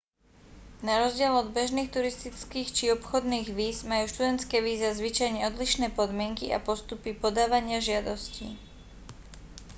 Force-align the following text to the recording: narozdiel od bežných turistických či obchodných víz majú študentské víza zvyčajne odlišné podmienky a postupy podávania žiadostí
narozdiel 0.89 1.29
od 1.41 1.47
bežných 1.57 1.93
turistických 1.95 2.67
či 2.77 2.89
obchodných 2.97 3.47
víz 3.59 3.77
majú 3.91 4.05
študentské 4.13 4.57
víza 4.67 4.89
zvyčajne 4.99 5.39
odlišné 5.53 5.87
podmienky 5.99 6.45
a 6.49 6.57
postupy 6.69 7.09
podávania 7.23 7.77
žiadostí 7.89 8.47